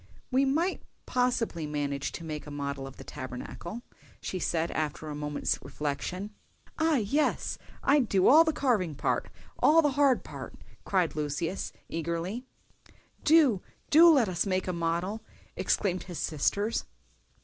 "We 0.31 0.45
might 0.45 0.81
possibly 1.05 1.67
manage 1.67 2.11
to 2.13 2.23
make 2.23 2.47
a 2.47 2.49
model 2.49 2.87
of 2.87 2.95
the 2.97 3.03
Tabernacle," 3.03 3.83
she 4.19 4.39
said, 4.39 4.71
after 4.71 5.07
a 5.09 5.13
moment's 5.15 5.59
reflection. 5.61 6.31
"Ah, 6.79 6.95
yes! 6.95 7.59
I'd 7.83 8.09
do 8.09 8.27
all 8.27 8.43
the 8.43 8.51
carving 8.51 8.95
part—all 8.95 9.83
the 9.83 9.91
hard 9.91 10.23
part," 10.23 10.55
cried 10.85 11.15
Lucius, 11.15 11.71
eagerly. 11.87 12.45
"Do, 13.23 13.61
do 13.91 14.09
let 14.09 14.27
us 14.27 14.47
make 14.47 14.67
a 14.67 14.73
model!" 14.73 15.21
exclaimed 15.55 16.01
his 16.05 16.17
sisters. 16.17 16.83